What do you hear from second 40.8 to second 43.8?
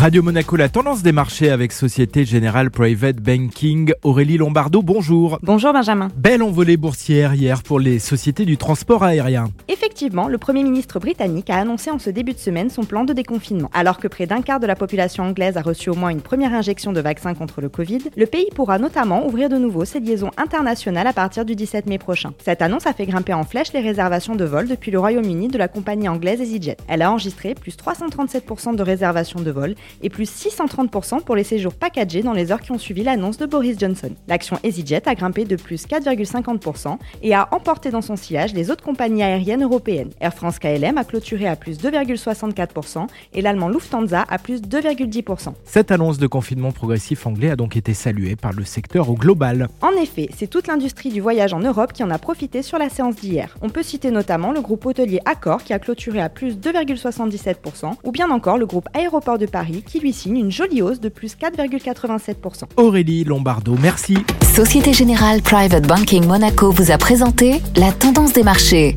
a clôturé à plus 2,64% et l'allemand